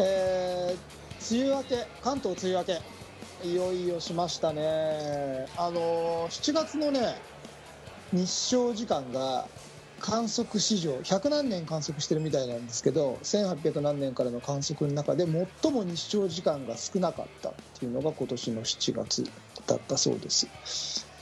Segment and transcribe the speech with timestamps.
[0.00, 5.46] えー、梅雨明け関東梅雨明けいよいよしましたね。
[5.56, 7.16] あのー、7月のね
[8.12, 9.46] 日照時間が
[10.00, 15.26] 観測史上100何年観測してるみたいなんですけど1800何年からの観測の中で
[15.62, 19.24] 最も日照時間が少なかったっていうのが今年の7月
[19.66, 20.48] だったそうです。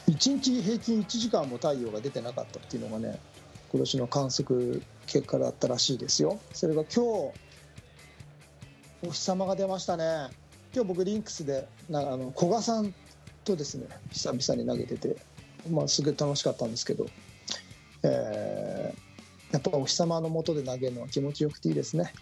[0.09, 3.19] 1日平均1時間も太陽が出てなかったっていうのがね
[3.73, 6.39] 今年の観測結果だったらしいですよ。
[6.53, 7.46] それが今日
[9.07, 10.05] お日様が出ましたね
[10.75, 12.93] 今日僕リンクスでなあの古賀さん
[13.45, 15.17] とですね久々に投げてて、
[15.71, 17.07] まあ、すごい楽しかったんですけど
[18.03, 22.13] えー、やっぱお日様の下で投げるのは気持ちよくていいですね。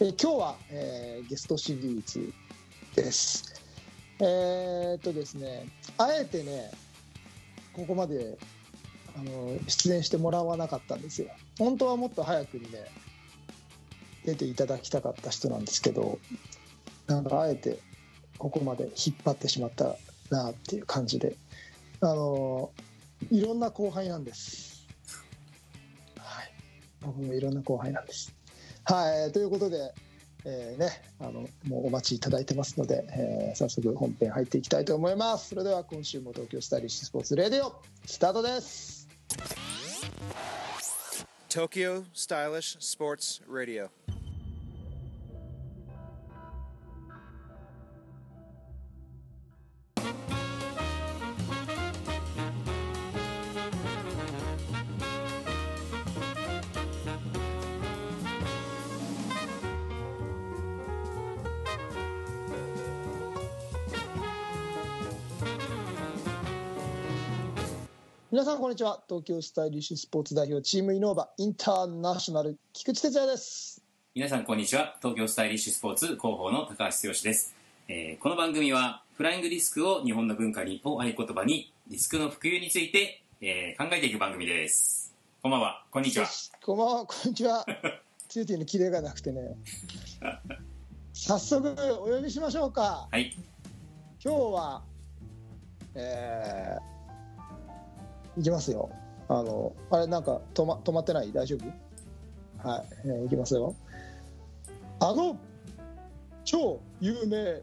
[0.00, 2.32] え、今日は、えー、ゲストシリーズ
[2.94, 3.54] です。
[4.20, 5.66] えー、っとですね、
[5.98, 6.70] あえてね、
[7.72, 8.38] ここまで
[9.16, 11.28] あの出演してもらわなかったんですよ。
[11.58, 12.84] 本当はもっと早くにね、
[14.24, 16.18] 出ていただきたかった人なんですけど、
[17.06, 17.78] なんかあえて
[18.38, 19.96] ここまで引っ張ってしまった
[20.30, 21.36] なっていう感じで、
[22.00, 22.70] あの
[23.30, 24.86] いろんな後輩なんです。
[26.18, 26.52] はい。
[27.00, 28.34] 僕もいろんな後輩なんです。
[28.84, 29.32] はい。
[29.32, 29.94] ということで、
[30.44, 35.50] えー、ね、あの、もうお待ちいただいてますので、えー、早速本編入っていきたいと思います。
[35.50, 39.08] それでは今週も東京スタイリッシュスポーツレディオ、スタートです。
[41.48, 43.88] Tokyo Stylish Sports Radio.
[68.62, 69.02] こんにちは。
[69.08, 73.82] 東京スタイリッシュスポーツ代表チームイノーバインターナショナル菊池哲也です。
[74.14, 74.94] 皆さんこんにちは。
[75.02, 77.56] 東京スタイリッシュスポーツ広報の高橋剛です、
[77.88, 85.12] えー、この番組はフライングディスクを日本の文化にを合言葉にディスクの普及について、えー、考えていく番組です。
[85.42, 85.82] こんばんは。
[85.90, 86.28] こんにちは。
[86.64, 87.06] こんばんは。
[87.06, 87.66] こんにちは。
[88.28, 89.56] ツーティーのキレがなくてね。
[91.12, 93.08] 早速お呼びしましょうか。
[93.10, 93.36] はい。
[94.24, 94.82] 今日は
[95.96, 96.91] えー
[98.38, 98.90] いきますよ。
[99.28, 101.32] あの、あれなんか止ま止まってない？
[101.32, 102.68] 大丈夫？
[102.68, 103.74] はい、えー、いきますよ。
[105.00, 105.36] あの
[106.44, 107.60] 超有名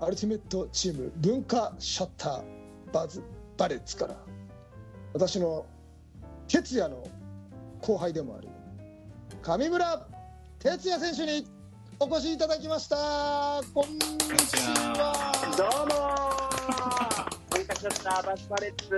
[0.00, 2.42] アルティメットチーム文化シャッター
[2.92, 3.22] バズ
[3.56, 4.16] バレッツから。
[5.14, 5.64] 私の
[6.46, 7.06] 哲也の
[7.80, 8.48] 後輩でもある。
[9.42, 10.06] 上村
[10.58, 11.46] 哲也選手に
[11.98, 13.62] お越しいただきました。
[13.74, 14.56] こんにち
[14.98, 15.32] は。
[15.56, 17.07] どうも
[17.74, 18.88] シャッターバスパレッツ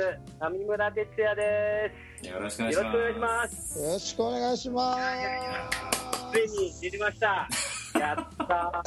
[0.41, 1.93] 上村哲也で
[2.23, 2.29] す。
[2.29, 2.79] よろしくお願いし
[3.19, 3.79] ます。
[3.79, 5.03] よろしくお願いします。
[6.33, 7.47] ついに出てました。
[7.99, 8.83] やったあ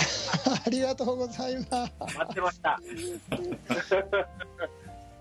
[0.70, 1.94] りがとうございます。
[2.18, 2.80] 待ってました。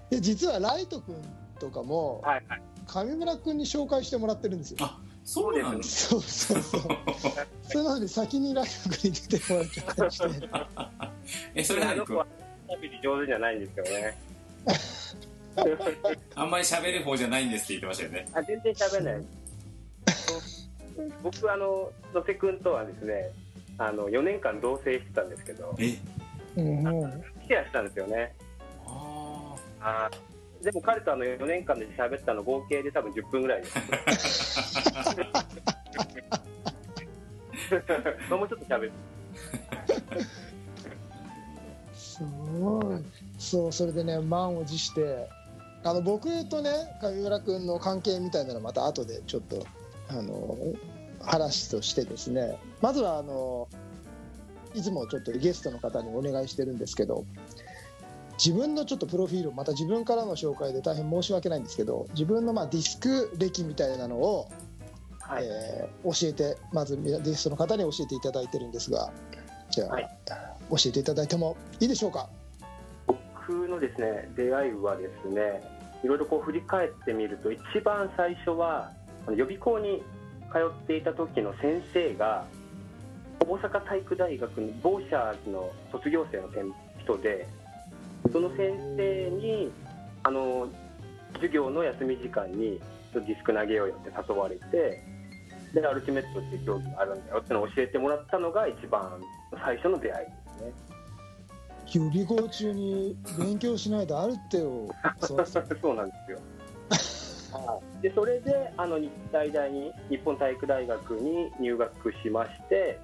[0.08, 1.16] で実はライト君
[1.58, 4.76] とかも、はいはい、上村君に紹介してもらってるんですよ。
[4.80, 6.82] あそうなんですそうそうそう。
[7.68, 10.28] それなのに先にライト君に出てもらっちゃったりして。
[11.56, 12.24] えそれ何君？
[13.02, 14.16] 上手じゃないんですけどね
[16.34, 18.26] あんまり喋る方じゃないんですって言ってましたよね。
[18.32, 19.24] あ全然喋らない。
[21.22, 23.30] 僕あの野瀬君とはですね、
[23.78, 25.96] あの4年間同棲してたんですけど、え、
[26.56, 28.34] うん、シェアしたんですよね。
[28.86, 30.10] ああ。
[30.62, 33.78] でも彼とあの4年間で喋ったの合計で多分10分ぐらいです。
[38.30, 38.92] もうちょっと喋る。
[41.94, 42.22] す
[42.60, 43.02] ごい。
[43.42, 45.28] そうそれでね満を持して
[45.82, 46.70] あの僕とね
[47.02, 49.66] 上村君の関係みたいなのまた後でちょっと
[50.08, 50.56] あの
[51.20, 52.56] 話としてですね。
[52.80, 53.68] まずはあの
[54.74, 57.24] いつもちょっとゲストの方にお願いしてるんですけど
[58.38, 64.48] 自分のちょっとプロフィールまた自分からの紹介で大変申し訳ないんですけど自分のまあディスク歴みたいなのを、
[65.20, 69.12] はい、えー、教えてまずゲストの方に教えていただいてるんですが
[69.70, 70.08] じゃあ、はい、
[70.70, 72.28] 教えていただいてもいいでしょうか？
[73.46, 75.62] 僕のですね出会いはですね
[76.04, 78.92] いろいろこう振り返ってみると一番最初は
[79.30, 80.02] 予備校に
[80.52, 82.44] 通っていた時の先生が
[83.40, 86.48] 大阪体育大学のボーシャーズの卒業生の
[87.02, 87.46] 人で
[88.32, 89.70] その先生に
[90.22, 90.68] あの
[91.34, 92.80] 授業の休み時間に
[93.14, 95.02] ディスク投げようよって誘われて
[95.74, 99.20] でアルティメットっていう競技があるんだよってのを教えてもらったのが一番
[99.64, 100.91] 最初の出会いですね。
[101.86, 104.88] 予備校中に勉強しないとあるってよ
[105.80, 106.38] そうなんですよ。
[108.00, 112.98] でそれであの日体大に日本体育大学に入学しまして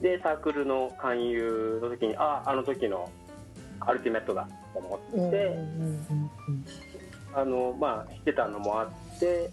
[0.00, 3.10] でサークルの勧誘の時にああの時の
[3.80, 5.56] アルティメットだと思って、
[7.34, 9.50] あのまあ知ってたのもあって、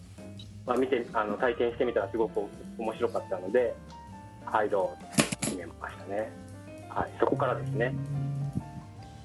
[0.66, 2.42] まあ、見てあの体験してみたらすごく
[2.78, 3.74] 面白かったので
[4.46, 6.32] 入ろうと決めましたね、
[6.94, 7.94] はい、そこからですね、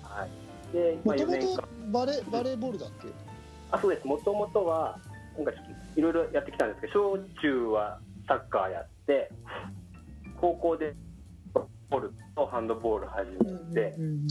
[0.02, 3.08] はい、で、まあ、4もとバレバレーボールだっけ？
[3.70, 4.06] あそうです。
[4.06, 4.98] もともとは
[5.36, 5.64] なんかちょっ
[5.94, 9.30] といろいろやってきたんですけど小中はサッカーやって
[10.40, 10.94] 高校で
[11.54, 13.36] ボールとハンドボール始め
[13.74, 14.26] て、うん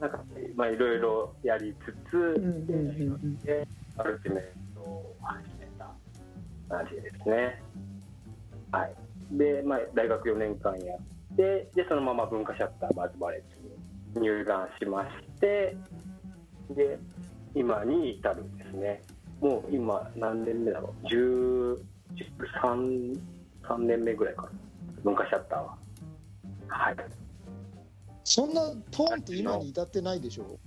[0.00, 0.20] なんか
[0.54, 3.66] まあいろいろやりつつ、うんうんうんで
[3.96, 4.44] アルティメッ
[4.76, 5.90] トを始めた
[6.68, 7.60] 感じですね。
[8.70, 8.94] はい。
[9.32, 15.08] で、まあ、大学4年間やってでそのまま文化シャッターバズバレットに入団しまし
[15.40, 15.76] て
[16.70, 16.98] で
[17.54, 19.02] 今に至るんですね。
[19.40, 23.20] もう今何年目だろう？13
[23.62, 24.48] 3年目ぐらいかな。
[25.04, 25.76] 文化シャッターは。
[26.68, 26.96] はい。
[28.24, 30.58] そんなポンと今に至ってないでしょ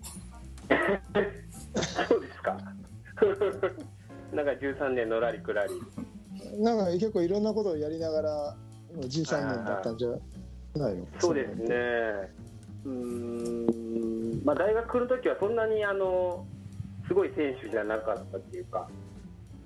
[2.08, 2.58] そうですか。
[4.34, 5.74] なんか13年のらりくらり
[6.58, 8.58] なんか結構いろんなことをやりながら
[8.96, 10.10] 13年だったんじゃ
[11.20, 11.76] そうですね。
[12.86, 14.42] うーん。
[14.44, 16.46] まあ大学の時はそんなにあの
[17.08, 18.88] すごい選手じゃなかったっていうか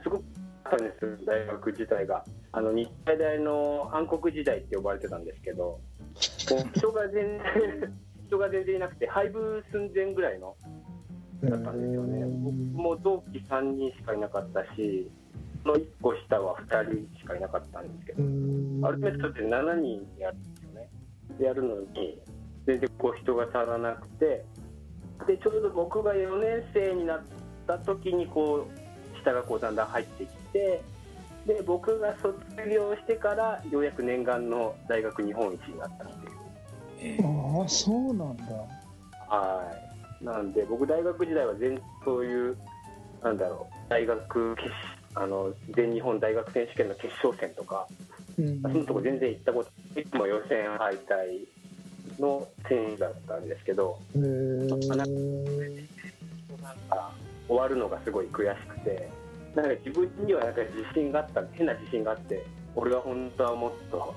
[0.03, 0.23] すごく
[0.63, 2.23] あったんです大学自体が。
[2.51, 5.81] あの日体大の暗黒時代って呼ばれてたんですけど
[6.15, 7.93] 人が全然
[8.27, 10.55] 人が全然いなくて廃部寸前ぐらいの
[11.43, 12.25] だったんですよね。
[12.43, 15.11] 僕も同期3人しかいなかったし
[15.63, 20.54] その1個下は2人しかいなかったんですけどアルティメットって7人やるんですよね。
[20.54, 20.54] で
[21.39, 22.19] やるのに、
[22.65, 24.45] 全然こう人が足らなくて、
[25.27, 27.23] でちょうど僕が4年生になっ
[27.67, 30.81] た時にこう下がこうだんだん入ってきて、
[31.45, 32.35] で僕が卒
[32.69, 36.31] 業してからようやく念願の大学日本一になったっていう。
[37.01, 38.43] えーああそうなんだ
[39.27, 39.71] は
[40.21, 40.23] い。
[40.23, 42.57] なんで僕大学時代は全そういう
[43.23, 44.69] なんだろう大学決
[45.13, 47.87] あの全日本大学選手権の決勝戦とか。
[48.37, 51.47] うんそのとこ全然行ったこといつも予選敗退
[52.19, 54.95] の選手だったんですけどへー。
[54.97, 55.03] な
[56.73, 57.11] んか
[57.47, 59.09] 終わるのがすごい悔しくて
[59.55, 62.43] なんか自分にはなんか自信があった変な自信があって
[62.75, 64.15] 俺は本当はもっと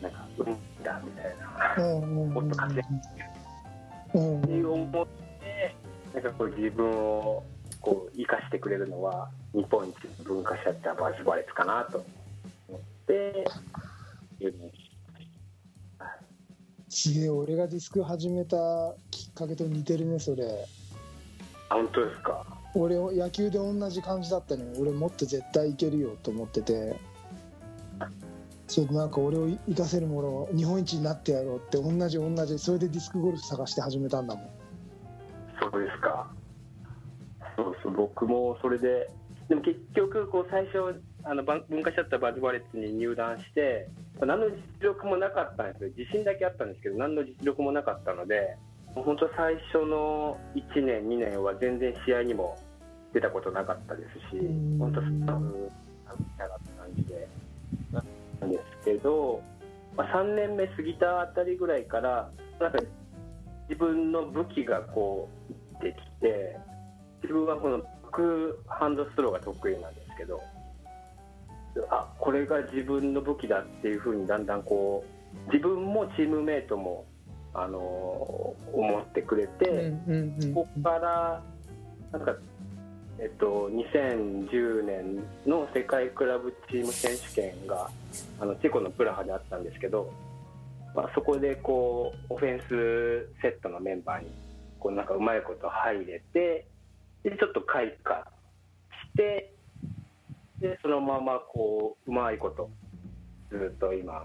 [0.00, 0.46] なんかうん
[0.82, 1.36] だみたい
[1.76, 2.88] なうんもっと活躍
[4.14, 4.42] うん。
[4.42, 5.06] って思っ
[5.40, 5.74] て
[6.14, 7.44] なんかこう自分を
[7.80, 12.04] こう生かしてくれるのは日本一の文化シャッターバーズバレツかなと
[13.08, 13.44] て
[16.88, 20.44] すげえ俺がディスク始めたきっかけと似てるねそれ。
[21.70, 22.46] あ本当ですか？
[22.74, 24.72] 俺野球で同じ感じだったのよ。
[24.78, 26.96] 俺もっと絶対いけるよと思ってて。
[28.68, 34.50] それでなんか俺を生かせるものを日本一になってやろうって同じ同じそれでディスクゴルフ探して始めたんだもん。
[35.60, 36.30] そうですか。
[37.56, 39.10] そうそう、僕もそれで、
[39.48, 43.86] でも結局、こう最初、あの文化シャッターバズバレッツに入団して、
[44.18, 45.90] 何の実力もなかったんですよ。
[45.94, 48.56] 自信だけあったんですけど、何の実力もなかったので、
[48.94, 52.56] 本当最初の1年、2年は全然試合にも
[53.12, 55.70] 出たことなかったですしうん、本当スタッフ
[56.18, 57.28] みたいな感じで、
[57.92, 59.42] なんですけど、
[59.94, 62.78] まあ、3年目過ぎたあたりぐらいから、なんか
[63.68, 65.28] 自分の武器がこ
[65.78, 66.56] うできて
[67.22, 70.40] 自分はこのバックハンドストロークが得意なんですけど
[71.90, 75.04] あこれが自分の武器だっていうふうにだんだんこ
[75.48, 77.06] う自分もチームメイトも
[77.54, 77.78] あの
[78.72, 81.42] 思ってくれて、うんうんここから
[82.12, 82.34] なんか、
[83.18, 87.90] えっと、2010年の世界クラブチーム選手権が
[88.40, 90.10] あのチェコのプラハであったんですけど、
[90.94, 94.30] まあ、そこでこうオフェンスセットのメンバーに
[94.78, 96.66] こうなんかうまいこと入れて
[97.22, 99.52] でちょっと開花して
[100.60, 102.70] でそのままこううまいこと
[103.50, 104.24] ずっと今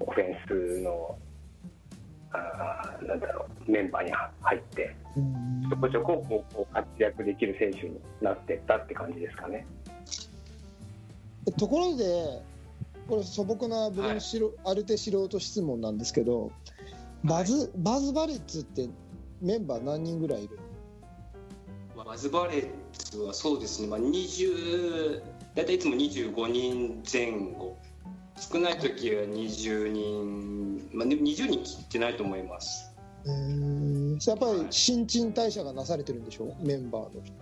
[0.00, 1.18] オフェンスの
[2.32, 5.68] あーなんだろうメンバーに入ってうん。
[5.70, 9.66] ちょこちょここうこう活躍できる選手になってったって感じですかね。
[11.46, 12.42] えところで
[13.08, 16.50] これ素朴な僕のしろ、ある程素人質問なんですけど
[17.22, 18.88] バズ,、バズバレッツって
[19.42, 20.58] メンバー何人ぐらいいる
[21.96, 25.22] バズバレッツはそうですね、まあ、20
[25.54, 27.76] 大体いつも25人前後。
[28.36, 32.90] 少ない時は20人、まあ、でも20人切ってないと思います。
[33.26, 36.54] えーやっぱり新陳代謝がなされてるんでしょ？
[36.60, 37.32] メンバーの人。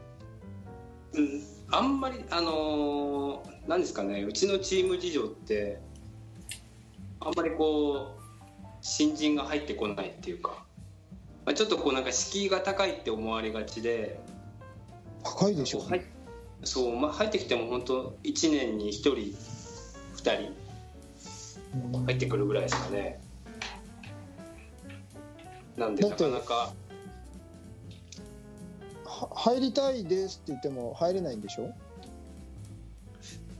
[1.14, 4.22] うん、あんまりあのーなんですかね。
[4.22, 5.80] うちのチーム事情って
[7.20, 8.22] あんまりこう
[8.82, 10.64] 新人が入ってこないっていうか、
[11.46, 14.20] まあ、ちょっとこうなんか敷居が高いって思われがちで。
[15.24, 16.04] 高いでしょう、はい
[16.64, 19.34] そう、まあ、入ってきても本当1年に1人2
[20.16, 20.52] 人
[21.94, 22.04] うん。
[22.04, 23.20] 入ってくるぐらいですかね。
[25.76, 26.72] なんでなかなか。
[29.04, 31.72] は入りたいですって言っても入れないんでしょ？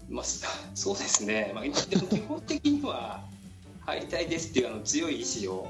[0.09, 0.25] まあ、
[0.75, 1.75] そうですね、まあ、でも
[2.07, 3.25] 基本的には
[3.81, 5.69] 入りたいですっていうあの強い意志を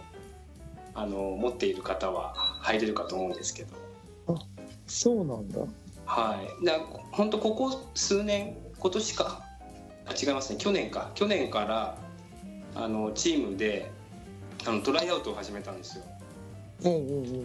[0.95, 3.77] あの持っている方は入れるかと思うんですけど、
[4.87, 5.61] そうなんだ
[6.13, 6.79] はい、だ
[7.11, 9.43] 本当ここ数年今年か。
[10.05, 10.59] あ違いますね。
[10.59, 11.11] 去年か。
[11.15, 11.97] 去年から
[12.75, 13.91] あのチームで
[14.67, 16.05] あのトライアウトを始めたんですよ。
[16.85, 17.29] うんうんう。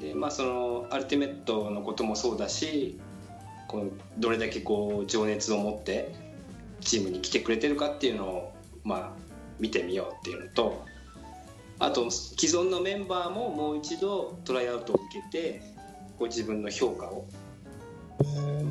[0.00, 2.98] でまあそのアルティメットのこともそうだし
[3.68, 6.14] こうどれだけこう情熱を持って
[6.80, 8.52] チームに来てくれてるかっていうのを
[8.82, 9.12] まあ
[9.60, 10.84] 見てみようっていうのと
[11.78, 15.62] あと既存のメンバーももう一度トライアウトを受けて
[16.18, 17.26] こう自分の評価を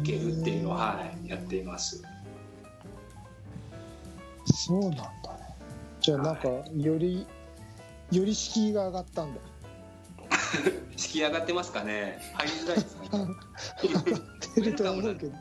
[0.02, 2.04] 受けるっていうのを、はい、やっています。
[4.46, 5.12] そうなんだね。
[6.00, 7.26] じゃあなんかより
[8.12, 9.42] より敷居が上がったんだ。
[10.96, 12.20] 敷居上がってますかね。
[12.34, 13.36] 入りづらいですかね
[14.56, 15.34] 出ると思うけど。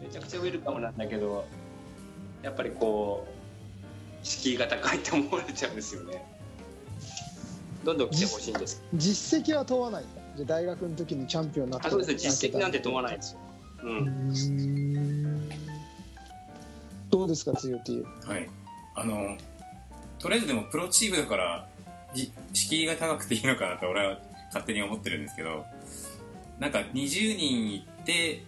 [0.00, 1.44] めちゃくちゃウェルカムなんだけど
[2.42, 6.24] やっぱりこう敷居が高いって思われちゃうんですよね。
[7.84, 8.82] どんどん来てほしいんです。
[8.94, 10.04] 実績は問わない。
[10.04, 12.14] んだじゃあ大学の時にチャンピオンになったあそうです。
[12.14, 13.32] 実績なんて問わないです。
[13.34, 13.38] よ、
[13.82, 15.48] う、うんん。
[17.10, 18.48] どうですか強 T はい。
[18.94, 19.36] あの、
[20.18, 21.68] とりあえずでもプロチームだから、
[22.14, 25.64] じ敷居が高くていいのかなと俺は勝手に思ってるんですけど、
[26.58, 28.44] なんか20人いって、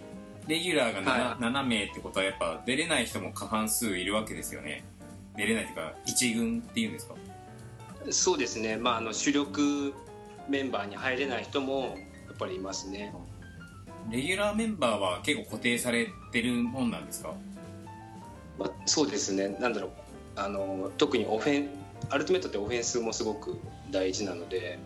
[0.46, 4.84] レギュラーが 7,、は7名ってことはやっぱ出れない人も過半数いるわけですよね。
[5.36, 7.14] 出れないっていうか、一軍っていうんですか？
[8.10, 8.76] そうですね。
[8.76, 9.94] まああの主力
[10.48, 11.96] メンバーに入れない人も
[12.26, 13.14] やっぱりいますね。
[14.10, 17.34] レギュラーメンバーは結構固定されてるもんなんですか？
[18.58, 19.56] まあ、そうですね。
[19.60, 19.90] なんだろう。
[20.36, 21.68] あの特にオフェン
[22.10, 23.56] アルティメットってオフェンスもすごく
[23.90, 24.78] 大事なので、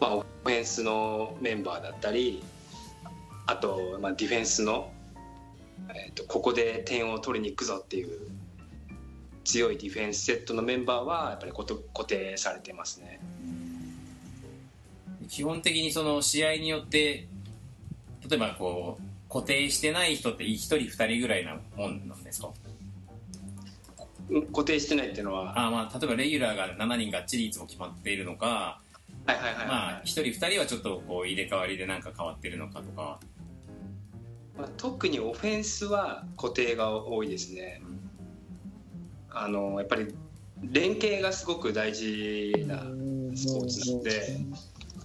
[0.00, 2.42] まあ、オフェンスのメンバーだったり
[3.46, 4.90] あと、まあ、ディフェンスの、
[5.94, 8.18] えー、とここで点を取りに行くぞっていう
[9.44, 13.20] 強いディフェンスセットのメンバーはやっぱり固定されてますね。
[15.28, 17.26] 基本的にその試合によって
[18.28, 22.50] 例えばこう固定してない人って1人2人ぐらいなもんなんですか？
[24.30, 25.66] うん固定してないっていうのは？
[25.66, 28.80] あまあ例えばレギュラーが7人がっちりいつも決まっているのか、
[29.26, 33.20] はいはいはいはい、まあ1人2人はちょっとこう入れ替わりでなんか変わってるのかとか。
[34.58, 37.82] まあ、特にオフェンスは固定が多いですね。
[39.28, 40.14] あのやっぱり
[40.62, 42.78] 連携がすごく大事な
[43.34, 44.38] スポーツなので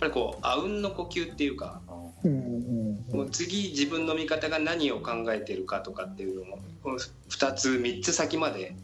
[0.01, 1.79] ぱりこうあうんの呼吸っていうか
[2.24, 8.75] うんうんもう次自分の味方が何を考えてるかとかっていうのもこの2つ3つ先まで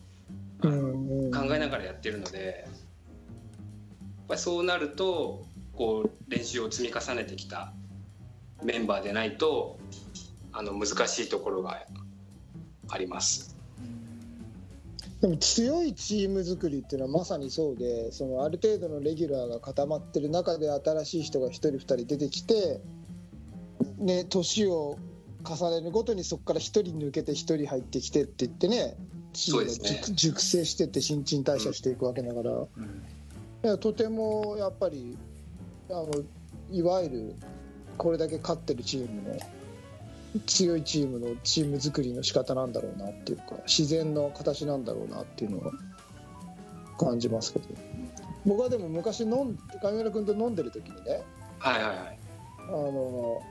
[0.61, 7.73] 考えながらやってるのでやっぱりそうなるとこう練習を積み重ねてきた
[8.63, 9.79] メンバーでないと
[10.51, 11.83] あの難しいところが
[12.89, 13.56] あります。
[15.21, 22.81] でも強いチーム作りっていうのはまさにそうでそのある程度のレギュラーが固まってる中で新しい人が1人2人出てきて、
[23.97, 24.99] ね、年を
[25.43, 28.95] 重ねるごとにそこから1人抜けて1人入ってきてって言ってね
[29.33, 30.01] チームがそうですね。
[30.03, 32.65] 熟熟成してって新陳代謝していくわけだから、い
[33.63, 35.17] やとてもやっぱり
[35.89, 36.07] あの
[36.71, 37.35] いわゆる
[37.97, 39.37] これだけ勝ってるチームの
[40.41, 45.71] 強いチームのチーム作りの仕方なんだろうなっていうか自然の形なんだろうなっていうのは
[46.99, 47.65] 感じますけど。
[48.45, 51.21] 僕はでも昔飲ん上村君と飲んでる時にね
[51.59, 52.19] はいはいはい。
[52.67, 53.41] あの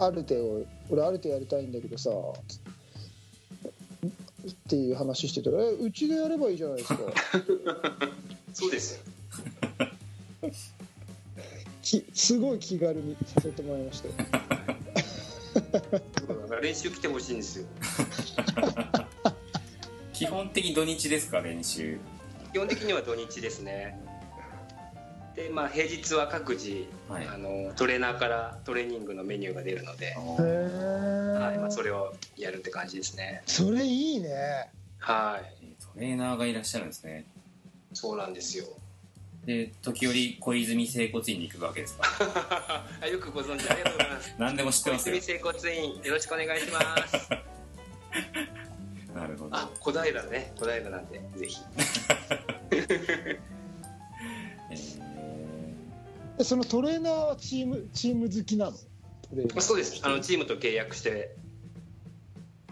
[0.00, 2.12] アルテを俺アルテやりたいんだけどさっ
[4.68, 6.98] ていう話してたら「えうちでやればいいじゃないですか」
[8.52, 9.02] そうですよ。
[11.82, 14.14] きすごい気軽にさせてもらいましたよ
[16.62, 17.66] 練習来てほしいんですよ。
[20.12, 21.98] 基本的に土日ですか練習？
[22.52, 23.98] 基本的には土日ですね。
[25.34, 27.26] でまあ平日は各自、はい。
[27.26, 33.42] あのトレーナーからトレーニングのメニューが出るので、へはいまあ、えそれをやるって感じですね。
[33.46, 34.70] それいいね。
[34.98, 35.74] はい。
[35.94, 37.24] トレーナーがいらっしゃるんですね。
[37.92, 38.64] そうなんですよ
[39.46, 42.04] で時折小泉整骨院に行くわけですか
[43.00, 44.34] あよくご存知ありがとうございます。
[44.38, 45.14] 何でも知ってますよ。
[45.14, 47.30] 小泉整骨院よろしくお願いします。
[49.14, 49.56] なるほど。
[49.56, 50.52] あ小平ね。
[50.58, 51.58] 小平なんでぜひ。
[52.70, 53.38] えー。
[56.38, 58.76] でそのトレーナーはチームチーム好きなの？
[59.56, 60.00] あそうです。
[60.02, 61.34] あのチームと契約して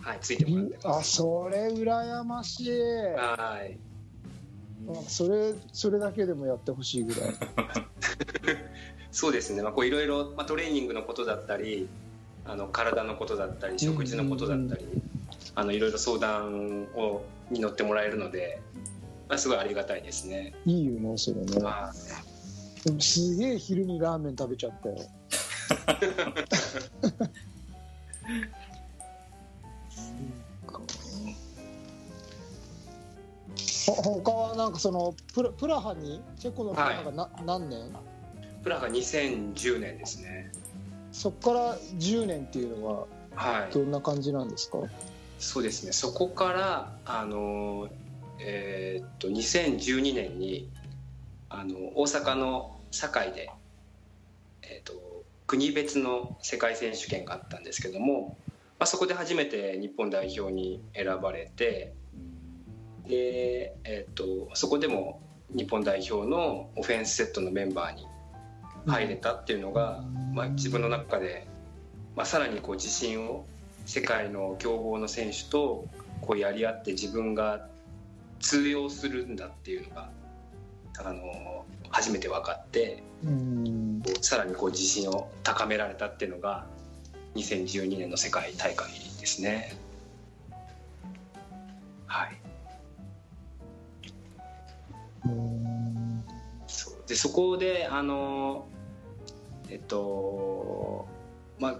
[0.00, 2.70] はいついてもらってあそれ羨ましい。
[2.70, 3.78] はい
[5.06, 7.34] それそれだけでもやってほしいぐらい。
[9.10, 11.88] そうですね、まあ、こういろいろ、まあ、トレーニングのことだったり
[12.44, 14.84] あの体のことだったり食事のことだったり、
[15.54, 18.60] あのいろいろ相談をに乗ってもらえるので、
[19.28, 20.54] まあ、すごいありがたいですね。
[20.66, 21.60] いいよねそれね。
[21.60, 21.92] まあ。
[22.84, 24.96] でもすげえ昼にラーメン食べちゃったよ
[33.94, 37.90] 他はなんかそのプラプラハにチェコのプラハがな、何年？
[38.62, 40.52] プラが2010年ですね。
[41.12, 43.72] そこから10年っていうのははい。
[43.72, 44.78] どんな感じなんですか、
[45.38, 45.92] そうですね。
[45.92, 47.88] そこからあの、
[48.40, 50.68] えーっと2012年に
[51.48, 53.50] あの大阪の堺で、
[54.62, 55.08] えーっと
[55.46, 58.36] 国別の世界選手権があったんですけども、
[58.78, 61.94] まあ、そこで初めて日本代表に選ばれて
[63.08, 65.20] で、えーっとそこでも
[65.54, 68.06] 日本代表のオフェンスセットのメンバーに
[68.86, 71.46] 入れたっていうのが、まあ、自分の中で、
[72.16, 73.46] まあ、さらにこう自信を
[73.86, 75.86] 世界の強豪の選手と
[76.20, 77.66] こうやり合って自分が
[78.40, 80.10] 通用するんだっていうのが
[80.98, 84.02] あの初めて分かってうん。
[84.20, 86.66] さらにこう自信を高められたっていうのが
[87.34, 89.76] 2012年の世界大会ですね。
[92.06, 92.37] はい、
[97.06, 98.68] でそこであの
[99.70, 101.08] えっと
[101.58, 101.78] まあや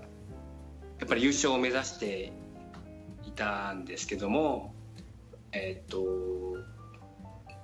[1.04, 2.32] っぱり優勝を目指して
[3.26, 4.74] いたんですけども
[5.52, 6.04] えっと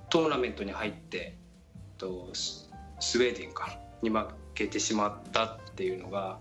[0.09, 1.35] トーナメントに入って、え
[1.75, 2.69] っと、ス
[3.17, 6.39] ウェーデンかに負けてしまったっていうのが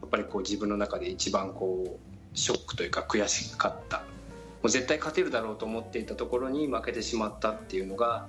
[0.00, 3.98] やっぱりこう自分の中で一番こうショックというか悔しかった。
[3.98, 8.28] もう絶対勝てるだろうと思っていたところに負けてしまったっていうのが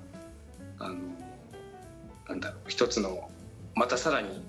[0.83, 0.95] あの
[2.27, 3.29] なんだろう一つの
[3.75, 4.43] またさらに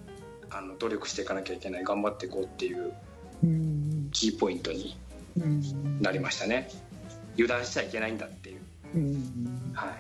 [0.51, 2.93] あの努力していかなきゃいけない頑張っていこうっていう
[3.43, 4.09] うん。
[4.13, 4.97] キーポイントに
[5.39, 6.01] うん。
[6.01, 6.71] なりましたね。
[7.35, 8.61] 油断しちゃいけないんだっていう。
[8.95, 9.73] うん。
[9.75, 9.91] はい。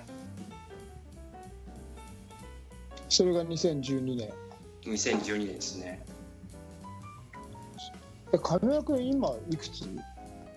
[3.09, 4.31] それが2012年。
[4.85, 6.05] 2012年ですね。
[8.33, 9.87] え亀山君今いくつ？
[9.87, 10.03] も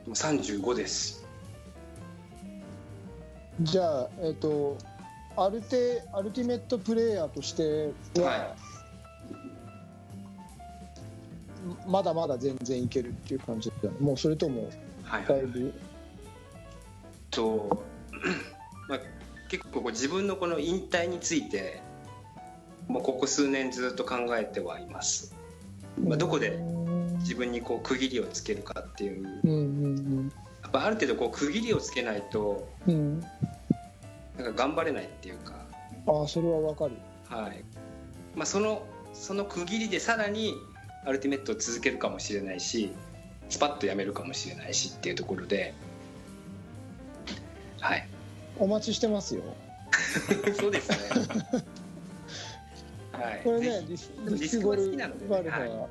[0.08, 1.26] う35です。
[3.62, 4.78] じゃあえっ、と
[5.38, 8.56] アルテアルティメットプレイヤーとしては、は
[11.88, 14.70] まだまだ全然いけるっていう感じだねもうそれとも
[15.04, 15.28] はいはい。
[15.28, 15.74] だいぶ？
[17.30, 17.84] と、
[18.90, 19.00] まあ、
[19.50, 21.82] 結構自分のこの引退について
[22.88, 25.36] もうここ数年ずっと考えてはいます、
[26.04, 29.40] まあ、どこでうん自分にこう区切りをつけるかっていう。
[29.44, 30.32] うんうん
[30.64, 33.24] やっぱある程度こう区切りをつけないとうんうん
[34.38, 35.54] なんか頑張れないっていうか。
[36.08, 36.94] ああそれはわかる。
[37.28, 37.64] はい。
[38.36, 40.54] まあ、そのその区切りでさらに
[41.06, 42.92] アルティメットを続けるかもしれないし
[43.50, 45.74] スパッとやめるかもしれないしっていうところで。
[47.80, 48.08] はい。
[48.60, 49.44] お待ちしてますよ。
[50.60, 50.98] そうですね。
[53.14, 53.42] はい。
[53.44, 55.70] これねリスリスクゴルリスクは好きなのはい。
[55.70, 55.88] は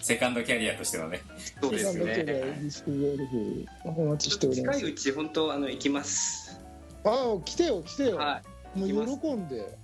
[0.00, 1.20] セカンドキャリアとしてのね。
[1.60, 2.54] そうですね。
[2.58, 4.78] アリスクゴルフお待ちしております。
[4.78, 6.60] 近いうち本当あの行きます
[7.08, 8.42] ああ来てよ来てよ、は
[8.74, 9.78] もう喜んで。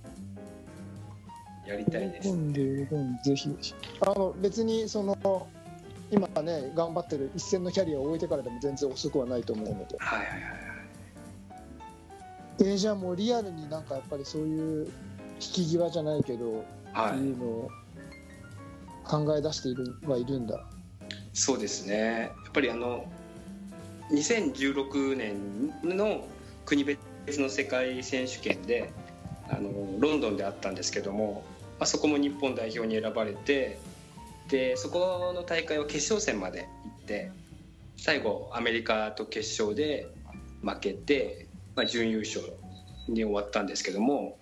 [1.65, 2.27] いやりたいです。
[2.29, 3.49] 喜んで喜んでぜひ。
[4.01, 5.47] あの別にその
[6.11, 9.97] 今ね頑張ってる一線のキャリアを終えてからでも全然遅くはないと思うので。
[9.97, 10.41] はいはいはい
[12.57, 17.17] えーじゃあもうリアルになんかやっぱりそういう引き際じゃないけど、はい。
[17.17, 17.71] っていうのを
[19.03, 20.63] 考え出しているはいるんだ。
[21.33, 22.31] そうですね。
[22.45, 23.05] やっぱりあの
[24.11, 26.25] 2016年の
[26.65, 28.91] 国別別の世界選手権で
[29.49, 31.43] あのロンドンであったんですけども、
[31.79, 33.79] まあ、そこも日本代表に選ばれて
[34.49, 37.31] でそこの大会は決勝戦まで行って
[37.97, 40.07] 最後アメリカと決勝で
[40.61, 42.41] 負けて、まあ、準優勝
[43.07, 44.37] に終わったんですけども、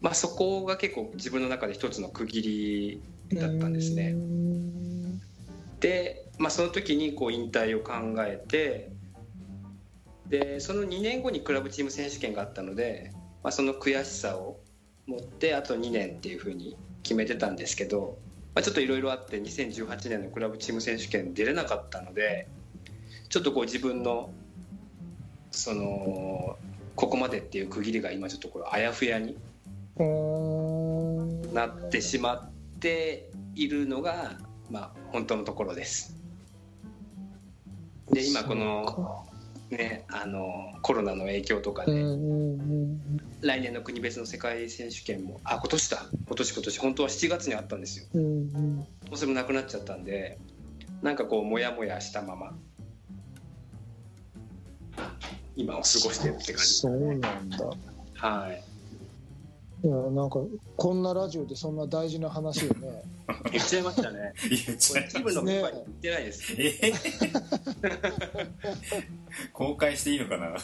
[0.00, 4.14] まあ、そこが結構自分の中で一つの区切りだったんですね。
[5.80, 7.92] で、まあ、その時にこう引退を考
[8.24, 8.90] えて
[10.28, 13.12] でその2年後にクラブチーム選手権があったので、
[13.42, 14.58] まあ、その悔しさを
[15.06, 18.18] 持ってあと2年っていうふうに決めてたんですけど、
[18.54, 22.46] まあ、ちょっといろいろあって2018年のクラブチーム選手権出れなかったので
[23.30, 24.30] ちょっとこう自分の
[25.50, 26.56] その
[26.94, 29.36] ここまでっていう区切りが今ちょっとこれあやふやに
[31.54, 34.36] なってしまっているのが、
[34.70, 36.14] まあ、本当のところです。
[38.10, 39.27] で今この
[39.70, 41.92] ね、あのコロナの影響とかで、
[43.42, 46.06] 来年の国別の世界選手権もあ今年だ。
[46.26, 46.78] 今年今年。
[46.78, 48.06] 本当は7月にあったんですよ。
[48.14, 48.76] うんうん。
[48.76, 50.38] もうそれもなくなっちゃったんで
[51.02, 52.56] なんかこうモヤモヤしたまま。
[55.54, 56.72] 今を過ごしてるって感じ。
[56.74, 57.66] そうなんだ。
[58.14, 58.67] はい
[59.84, 60.40] いやなんか
[60.76, 63.02] こんなラジオでそんな大事な話をね。
[63.52, 64.32] 言っちゃいましたね。
[64.50, 66.92] 言っこちゃうれチームのメンバーに言ってないです、え
[69.52, 70.56] 公開していいのかな？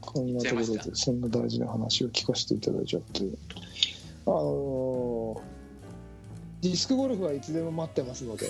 [0.00, 3.20] こんなところでそんな大事な話を聞かせていただいちゃって。
[4.26, 5.40] あのー
[6.60, 8.48] ディスクゴルフはいつでも待ってますので。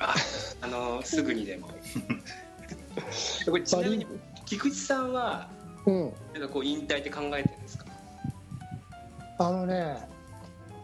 [0.00, 0.12] あ
[0.60, 1.68] あのすぐにでも。
[3.48, 4.06] これちなみに
[4.44, 5.48] 菊池さんは
[5.86, 6.12] うん。
[6.32, 7.83] なんかこう引退って考えてるんですか？
[9.38, 9.96] あのね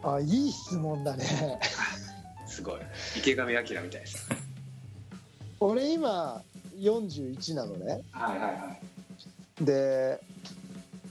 [0.03, 1.59] あいい質問だね。
[2.47, 2.81] すごい。
[3.17, 4.27] 池上彰みたいです。
[5.59, 6.43] 俺今
[6.77, 8.01] 41なのね。
[8.11, 8.77] はいはいは
[9.61, 9.63] い。
[9.63, 10.19] で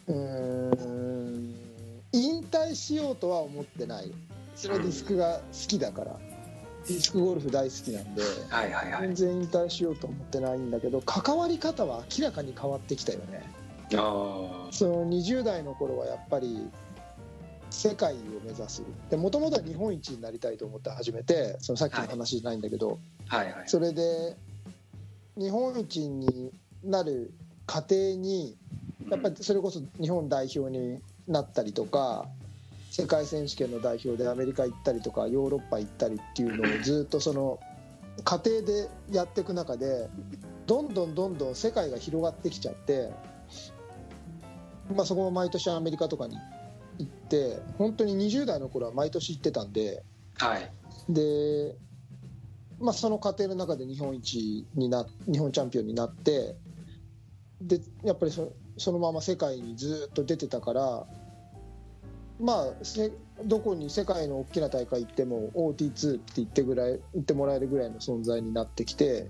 [0.08, 1.54] うーん
[2.12, 4.12] 引退しようとは思ってない。
[4.56, 6.18] それはディスクが好きだから、
[6.86, 9.02] ディスクゴルフ大好きなんではいはいはい。
[9.02, 13.42] 全然引退しようとは思ってないんだけど関わり方は明らかに変わってきたよね。
[13.94, 16.68] あその20代の頃はやっぱり
[17.70, 18.82] 世界を目指す。
[19.08, 23.68] でもともとは日本一になりたいと思って始めてそのさっきの話じゃないんだけど、あはいはい。
[23.68, 24.36] それで
[25.36, 26.52] 日本一に
[26.84, 27.32] なる
[27.66, 28.56] 過程に
[29.08, 32.26] やっぱりそれこそ日本代表になったりとか
[32.90, 37.60] 世界選手権の代表でアメリカ行ったりとかヨーロッパ行ったりっていうのをずっとその
[38.24, 40.08] 過程でやっていく中で
[40.66, 43.10] どんどんどんどん世界が広がってきちゃって、
[44.94, 46.59] まあ、そこも毎年アメリカとかに行って
[47.78, 50.02] 本当に20代の頃は毎年行ってたんで。
[50.38, 50.70] はい
[51.12, 51.76] で、
[52.80, 56.56] まあ、その過程の中で日本一にな日本チャンピオンになって
[57.60, 61.06] でやっぱりそそのまま世界にずっと出てたから、
[62.40, 63.12] まあ、せ
[63.44, 69.28] どこに世界の大きな大会行っても OT2 って言ってぐらい言ってもらえるぐらいの存在になってきて、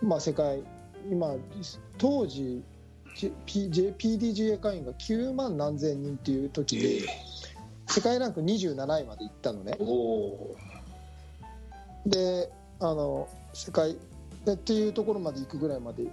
[0.00, 0.62] まあ、世界
[1.10, 1.34] 今
[1.98, 2.62] 当時
[3.14, 7.00] P- J- PDGA 会員が9万何千人っていう時に、
[7.86, 9.76] 世界ランク27位まで行ったのね。
[12.06, 13.96] であの世界
[14.44, 16.12] でっていうところまで行くぐらいまで行っ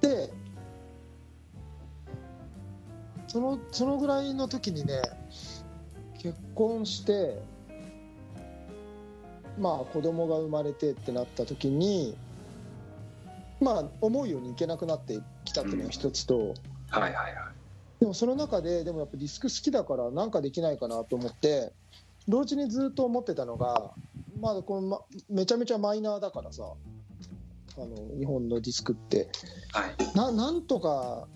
[0.00, 0.30] て
[3.26, 5.02] そのそのぐらいの時にね
[6.18, 7.42] 結婚して
[9.58, 12.16] まあ子供が生まれてってなった時に
[13.60, 16.54] まあ思うようにいけなくなってきたっていうのが一つと、
[16.90, 17.34] はいはいはい。
[18.00, 21.72] でもその中ででもやっぱディスク好きだからなんかできないかなと思って
[22.28, 23.92] 同時にずっと思ってたのが、
[24.40, 26.64] まあ、このまめちゃめちゃマイナーだからさ
[27.78, 29.28] あの日本のディスクって。
[29.72, 30.16] はい。
[30.16, 31.26] ななんとか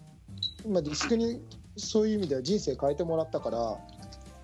[0.65, 1.41] 今ディスクに
[1.77, 3.79] そういう意味では人生変えてもらったから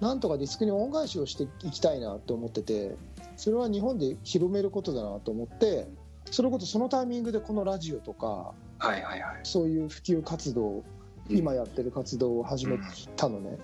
[0.00, 2.96] なんとかディスクに恩返しをしていきたいなと思ってて
[3.36, 5.86] それは日本で広めることだなと思って
[6.30, 9.40] それこそそのタイミングでこのラジオとかはいはいはい。
[9.42, 10.84] そういう普及活動
[11.28, 12.78] 今やってる活動を始め
[13.16, 13.58] たのね、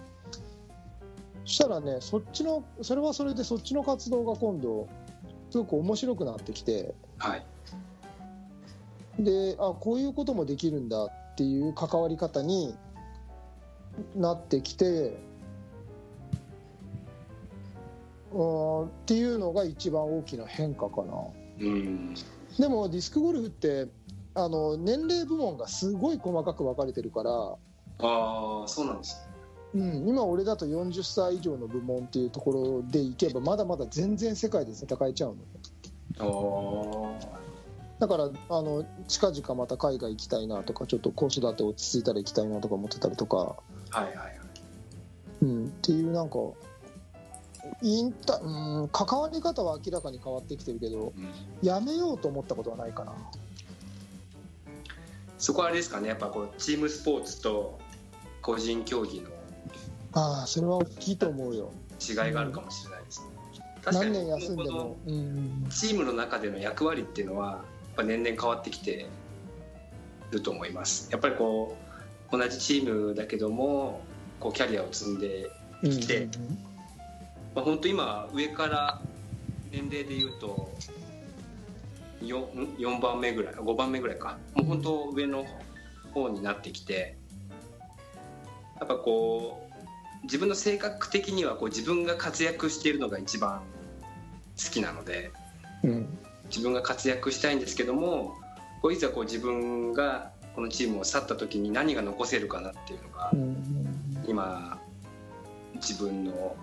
[1.44, 4.88] そしたらねそっちのそれはそれでそっちの活動が今度
[5.51, 7.44] すごく面白くなってきてはい。
[9.18, 12.75] であこういうこともできるんだっていう関わり方に
[14.16, 15.18] なってきて
[18.33, 21.12] うんっていうのが一番大きな変化かな。
[21.61, 22.14] うん。
[22.59, 23.88] でもディスクゴルフって
[24.35, 27.57] あの年齢部門がすごい細かく分かれてるからあ
[28.64, 29.29] あそうなんです
[29.75, 35.37] うん、今俺だと40歳以上の部門っていうところでいけばまだまだ全然世界で戦えちゃう
[36.18, 37.16] のお
[37.99, 43.57] だからあの近々また海外行きたいなとかちょっと子育て落ち着いたら行きたいなとか思ってたりとか、は
[43.95, 44.40] いはいはい。
[45.42, 46.38] うん、っていうなんか
[47.81, 51.29] インタ、うん、関わり方は明らかに変わってきてるけどうん。
[51.62, 53.12] やめようと思ったことはないかな
[55.42, 56.07] そこはあれですかね。
[56.07, 57.81] やっぱこうチームスポーツと
[58.42, 59.31] 個人競技の
[60.12, 61.72] ああそれは大きいと思うよ。
[62.00, 63.26] 違いがあるかもしれないですね、
[63.83, 64.12] 確かに。
[64.12, 67.61] 何年休んでも、うん、チームの中での役割っていうのはやっ
[67.96, 69.07] ぱ年々変わってきて
[70.31, 71.11] ると思います。
[71.11, 71.76] やっぱりこ
[72.33, 74.00] う同じチームだけども
[74.38, 75.50] こうキャリアを積んで、
[75.83, 76.28] うん来て
[77.57, 79.02] まあ、本当今上から
[79.72, 80.70] 年齢でいうと
[82.26, 84.38] 4, 4番目ぐらい5番目ぐらいか。
[84.54, 85.44] もう本当上の
[86.12, 87.16] 方になってきて
[88.78, 93.62] やっぱこう自分の性格的にはこう自分が活躍しているのが一番
[94.62, 95.30] 好きなので
[95.82, 96.18] うん。
[96.46, 98.35] 自分が活躍したいんですけども
[98.82, 103.56] こういざこう自分がこのチームを去った時に何が残せるかなっていうのがうん。
[104.26, 104.78] 今
[105.76, 106.56] 自分の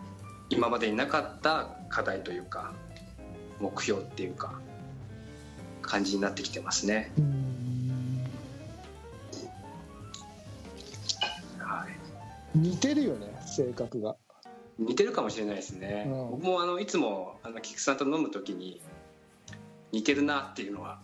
[0.49, 2.73] 今までになかった課題というか
[3.59, 4.59] 目標っていうか
[5.89, 7.11] 感じになってきてますね。
[7.17, 8.23] うん
[11.57, 11.87] は
[12.55, 14.15] い、似てるよね性格が
[14.77, 16.05] 似てるかもしれないですね。
[16.07, 18.79] うん僕もあのいつもあの菊さんと飲む時に
[19.91, 20.99] 似てるなっていうのは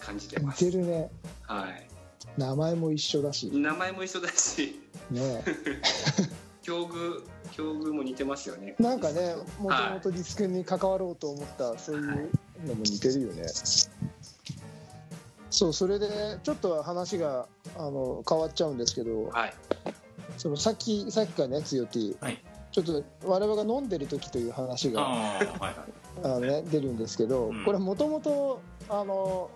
[0.00, 0.64] 感じて似ます。
[0.64, 1.10] てるね
[1.42, 1.86] はい。
[2.38, 5.44] 名前も一緒だし名前も一緒だし、ね
[6.62, 8.74] 境遇境遇も似てますよね。
[8.78, 12.30] なんかねもともとディスクに関わろうと思ったそういう
[12.66, 13.44] のも似てるよね。
[15.50, 19.54] そうそれでちょっと話があの変わっちゃうんですけどはい。
[20.36, 22.42] そのさっきさっきからねつよ T、はい。
[22.70, 25.74] ちょっと我々が飲んでる時という話がああはいはい。
[26.22, 27.64] あの、ね、出るんですけど、うん。
[27.64, 29.50] これもともとあの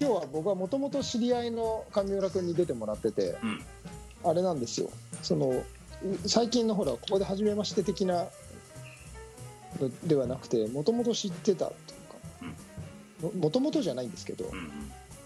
[0.00, 3.62] 今日は僕はもともと知り合いの上村君に出てもらってて、うん。
[4.24, 4.90] あれなんですよ。
[5.22, 5.64] そのう
[6.28, 8.30] 最近のほらここで初めまして的なの
[10.04, 11.96] ではなくてもともと知ってたってい
[13.30, 14.44] うかもともとじゃないんですけど、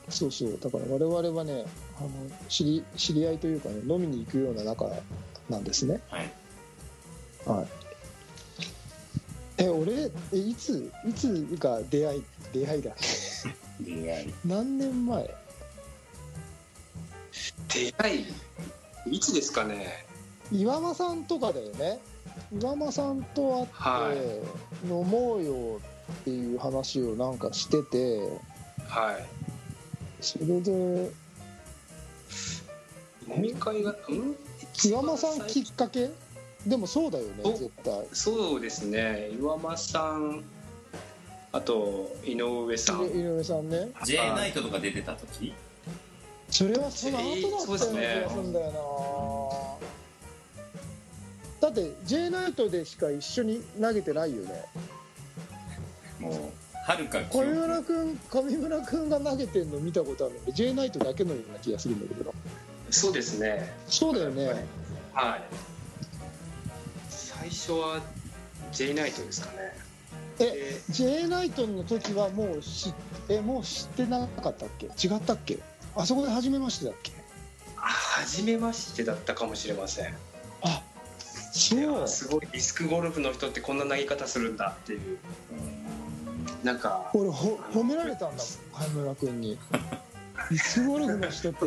[0.08, 0.58] そうそう。
[0.60, 1.64] だから我々はね
[1.98, 2.10] あの
[2.48, 4.86] 知り知り合いというかね飲みに行くような仲
[5.48, 6.00] なんですね。
[6.08, 6.32] はい。
[7.46, 7.66] はい。
[9.58, 12.90] え俺えいついつが出会い出会いだ
[13.80, 14.34] 出会い。
[14.44, 15.34] 何年前？
[17.68, 18.26] 出会い
[19.10, 20.04] いつですかね？
[20.52, 22.00] 岩間さんとかだよね
[22.52, 24.42] 岩間さんとは会って
[24.84, 25.80] 飲もうよ
[26.20, 28.28] っていう話をなんかしてて
[28.88, 29.24] はい。
[30.20, 30.70] それで
[33.28, 33.96] 飲み会がん？
[34.84, 36.10] 岩間さんきっかけ？
[36.66, 38.06] でもそうだよねお絶対。
[38.12, 39.30] そうですね。
[39.38, 40.44] 岩間さん
[41.52, 43.08] あと井上さん。
[43.08, 43.88] で井上さんね。
[44.04, 45.54] J ナイトとか出てた時？
[46.48, 48.78] それはその後だったような気ねがするんだよな
[51.66, 54.64] だって J ナイトでしか一緒に投げてないよね。
[56.20, 56.34] もう
[56.88, 60.44] はるか記上憶村君上村君が投げてんの見たことあるの？
[60.44, 62.32] で J ナイトだけのような気がするんだけど。
[62.90, 63.74] そうですね。
[63.88, 64.64] そうだよね。
[65.12, 65.42] はい。
[67.10, 68.00] 最初は
[68.70, 69.76] J ナイトですかね。
[70.38, 72.94] え J ナイトの時はもう知
[73.28, 74.86] えもう知ってなかったっけ？
[74.86, 75.58] 違ったっけ？
[75.96, 77.10] あそこで初めましてだっけ？
[77.76, 80.14] あ初めましてだったかもしれません。
[80.62, 80.82] あ
[81.56, 82.00] そいう。
[82.00, 85.18] やすごいディスクゴルフの人ってこんな投げ方するんだっていう。
[86.62, 88.42] なんか俺ほ褒められたんだ。
[88.42, 89.58] もん上村君に。
[90.50, 91.62] ディスクゴルフの人って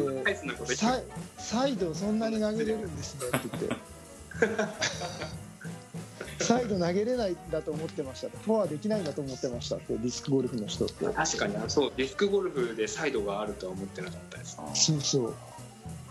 [0.75, 1.03] サイ
[1.37, 3.79] サイドそんなに投げれるんですねって言って。
[6.43, 8.29] サイド投げれないんだと思ってました。
[8.29, 11.05] フォアできないんだと思ってましたってディスクゴルフの人って。
[11.05, 15.35] 確かにあそうディスクゴルフでサイドがあるとは思ってなかったですそうそう。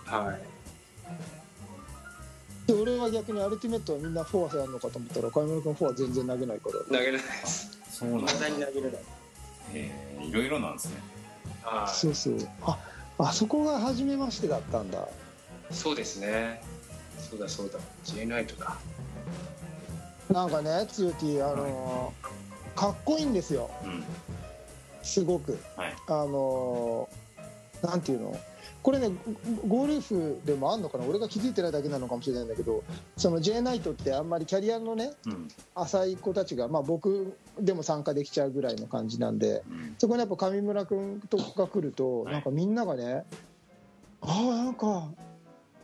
[0.04, 0.58] はい
[2.68, 6.98] で俺は逆にアルティメットはみんなフォアやるのかと思ったら上村君フォア全然投げないから。
[6.98, 7.78] 投げれないです。
[7.90, 8.98] そうなんだに投げれないへ
[10.20, 11.00] えいろいろなんですね。
[11.62, 12.36] はいそうそう。
[12.62, 12.78] あ
[13.18, 15.08] あそこが初めましてだったんだ。
[15.70, 16.62] そうですね。
[17.18, 17.78] そうだそうだ。
[18.04, 18.76] J ナイトだ。
[20.30, 23.70] なんかね強きあのーかっこいいんですよ。
[23.82, 24.04] うん。
[25.02, 25.58] すごく。
[25.74, 25.94] はい。
[26.06, 28.38] あのーなんていうの？
[28.82, 29.10] これね
[29.66, 31.04] ゴゴルフでもあんのかな？
[31.04, 32.84] 俺が気づいてないだけなのかもしれないんだけど
[33.16, 35.48] その J ナイトってあんまりキャリアのねうん。
[35.74, 39.94] 浅い子たちが、まあ、僕でも参加できちゃうぐらいの感じなんでうん。
[39.98, 42.32] そこにやっぱ上村君とか来ると、はい。
[42.34, 43.24] なんかみんながね
[44.22, 45.08] 「ああなんか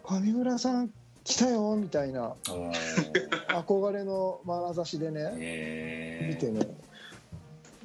[0.04, 0.90] 上村さん
[1.24, 2.34] 来たよ」みたいな
[3.48, 6.66] 憧れの眼差しでね見てね。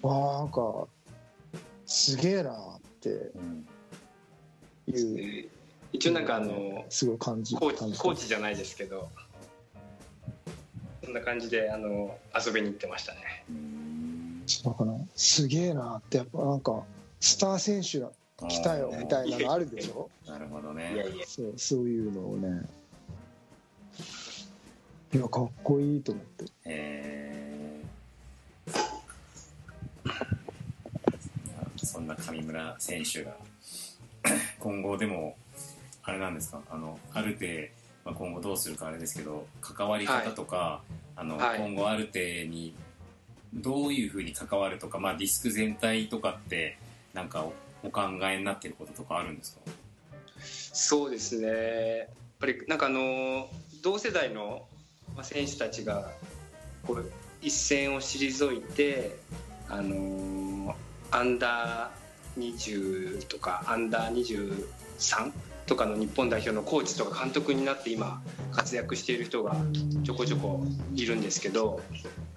[0.04, 0.88] ああなんか
[1.86, 3.68] すげえなってうん
[4.92, 5.50] いう。
[5.92, 9.10] 一応なんかあのすごい感じコーチコーチじゃないですけど
[11.04, 13.44] そんな感じであの遊びに行ってましたね。
[13.50, 16.84] うんだからすげえなってやっぱなんか
[17.20, 18.12] スター選手が
[18.48, 20.10] 来たよみたいなのあるでしょ？
[20.28, 21.06] なるほどね。
[21.28, 22.62] そうそういうのをね。
[25.14, 26.46] いやかっこいいと思って。
[26.46, 27.84] へえ
[31.78, 33.36] そんな上村選手が
[34.60, 35.36] 今後でも
[36.04, 36.62] あれなんですか？
[36.70, 37.48] あのある程
[38.06, 40.82] まあ、今後どうするかあれですけど関わり方とか、
[41.16, 41.60] あのはい。
[41.60, 42.74] 今後ある程に
[43.54, 46.78] どういうふうに関わるとか、まあ、ディスク全体とかって
[47.14, 47.54] なんかお
[47.84, 49.72] お考えになってることとかあるんですか？
[50.42, 51.48] そうですね。
[51.48, 52.08] やっ
[52.40, 53.50] ぱりなんかあの
[53.84, 54.66] 同世代の
[55.16, 56.10] まあ選手たちが
[56.88, 59.18] こう一線を退いて
[59.68, 60.76] あの
[61.12, 61.99] アンダー
[62.40, 64.66] 20とかアンダー
[65.00, 65.32] 23
[65.66, 68.22] とかの日本代表のコーチとか監督になって今
[68.52, 69.56] 活躍している人が
[70.04, 71.82] ちょこちょこいるんですけど、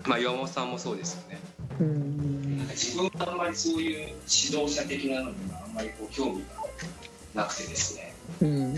[0.04, 1.40] まあ、岩本さんもそうですよね。
[1.80, 2.66] うん。
[2.70, 6.42] 自分はあんまりそういう指導者的なのにはあんまりこう興味
[7.34, 8.14] がなくてですね。
[8.42, 8.74] うん。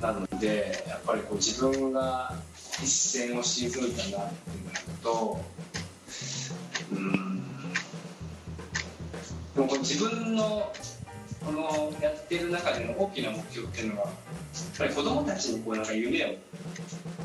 [0.00, 2.34] なのでやっぱりこう自分が
[2.80, 4.40] 一線を退いたなって
[4.72, 5.40] なると
[6.92, 7.37] うん
[9.58, 10.72] でも自分の
[11.44, 14.14] このやってる中での大きな目標っていうのはやっ
[14.78, 16.28] ぱり子どもたちにこうなんか夢を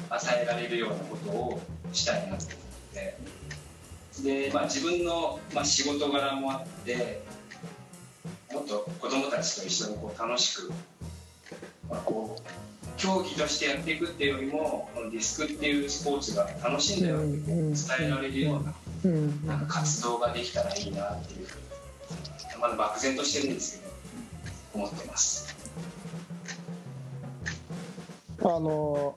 [0.09, 2.57] 与えられるようなことをしたいなと思っ
[2.93, 3.17] て。
[4.23, 7.23] で、まあ、自分の、まあ、仕事柄もあって
[8.51, 10.71] もっと子どもたちと一緒にこう楽しく、
[11.89, 17.73] まあ、こう競技としてやっていくっていうよりもこのディスクっていうスポーツが楽しいんだよって伝
[18.07, 18.73] えられるような
[19.05, 19.45] うん。
[19.45, 21.62] なんか活動ができたらいいなっていうふうに
[22.59, 23.85] まだ漠然としてるんですけ
[24.79, 25.55] ど思ってます。
[28.41, 29.15] あの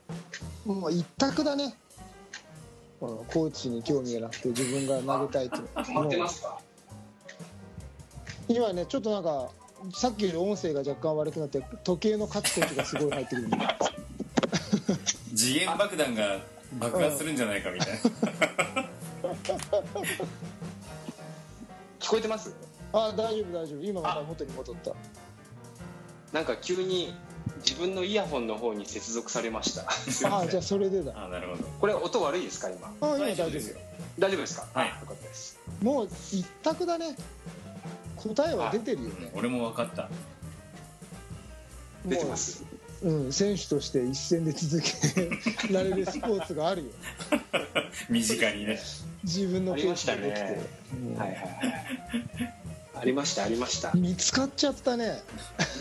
[0.65, 1.75] もう一択だね。
[3.01, 6.59] このコーチに興味がなくて自分が投げたいって止まってますか？
[8.49, 9.51] 今ねちょっとなんか
[9.93, 13.49] さっきより音声が若干悪くなって時計のカチコチがすごい入ってくる。
[15.35, 16.39] 次元爆弾が
[16.79, 17.99] 爆発するんじゃないかみたいな。
[22.01, 22.55] 聞こえてます？
[22.93, 23.81] あ大丈夫大丈夫。
[23.83, 24.93] 今また元に戻った。
[26.33, 27.15] なんか急に
[27.59, 29.83] 自分のイヤホンの方に接続されました。
[30.39, 31.13] あじゃあそれでだ。
[31.17, 31.65] あなるほど。
[31.81, 32.89] これ音悪いですか今？
[32.89, 33.81] あ今大丈夫ですよ。
[34.19, 34.67] 大丈夫ですか？
[34.75, 34.89] はい。
[34.89, 35.59] あよかったです。
[35.83, 37.17] もう一択だね。
[38.17, 39.31] 答えは出てるよね。
[39.35, 40.09] 俺も分かった。
[42.07, 42.63] 出てます。
[43.03, 46.91] もう、うん、選手として一戦で続けられるスポーツがあるよ。
[48.09, 48.81] 身近にね。
[49.23, 50.67] 自分のペースでできて、ね。
[50.95, 51.17] うん。
[51.17, 51.51] はいはいはい。
[52.41, 52.56] あ
[53.07, 53.93] りましたありました。
[53.95, 55.23] 見つかっちゃったね。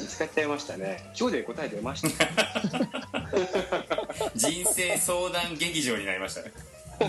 [0.02, 1.12] 見つかっちゃいましたね。
[1.20, 2.26] 今日で答え出ました。
[4.36, 6.52] 人生相談劇場になりましたね。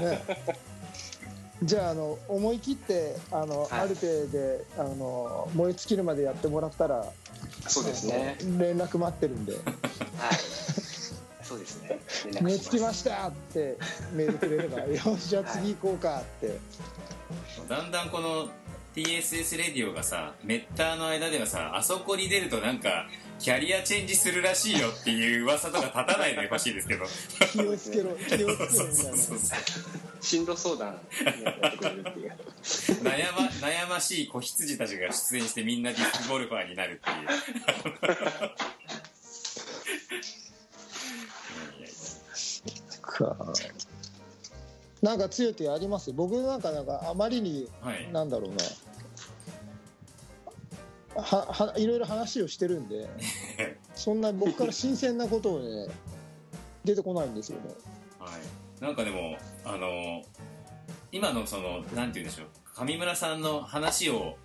[0.00, 0.22] ね。
[1.62, 3.80] じゃああの思い切ってあの、はい。
[3.80, 7.06] ある程度であの燃え尽きるまでやってもらったら
[7.68, 8.36] そうですね。
[8.58, 9.52] 連絡待ってるんで。
[9.52, 9.62] はい。
[11.46, 12.00] そうですね
[12.42, 13.78] 「燃え尽きましたた!」って
[14.12, 16.58] メールくれれば「よしじゃあ次行こうか」って、
[17.68, 18.48] だんだんこの
[18.96, 23.06] TSS レディオがさメッターの間ではさあそこに出るとなんか
[23.38, 27.04] キャリアチェンジするらしいよっていう噂とか立たないでほしいですけど。
[27.52, 28.72] 気をつけろ気をつけろみたいな。
[28.72, 29.38] そうそうそう
[30.22, 32.32] 進路相談ってくれるっていう。
[33.02, 37.26] 悩ま悩ましい子羊たちが出演してみんなディスクゴルファーになるっていう。
[41.78, 43.36] いやいやか
[45.06, 46.12] なんか強い手あります？
[46.12, 48.10] 僕なんかなんかあまりにはい。
[48.12, 48.56] なんだろうな。
[51.22, 53.08] ははいろいろ話をしてるんで
[53.94, 55.86] そんな僕から新鮮なことをね
[56.84, 57.70] 出てこないんですよね。
[58.18, 60.22] はい、なんかでもあの
[61.12, 62.48] 今のそのなんて言うんでしょう。
[62.74, 64.36] 上村さんの話を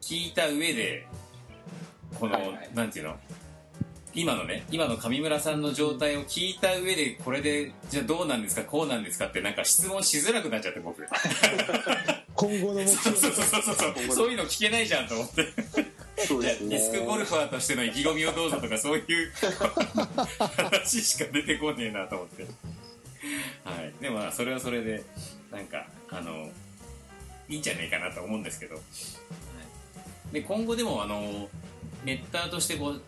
[0.00, 1.06] 聞いた上で
[2.18, 2.70] この、はいはい。
[2.72, 3.16] なんていうの？
[4.14, 11.02] 今のね今の上村さんの状態を聞いた上でこれでじゃあどうなんですかこうなんですかってなんか質問しづらくなっちゃって僕。
[12.34, 14.16] 今後の目そう標そうそうそうそう。
[14.16, 15.46] そういうの聞けないじゃんと思って。
[16.26, 19.32] そうじゃあディスクゴルファーとしての意気込みをどうぞとかそういう
[20.38, 22.42] 話しか出てこねえなと思って。
[23.64, 23.92] はい。
[24.00, 25.02] でもまあそれはそれで
[25.50, 26.50] なんかあの
[27.48, 30.34] いいんじゃねえかなと思うんですけど、はい。
[30.34, 31.48] で今後でもあの
[32.04, 33.02] ネッターとしてこう、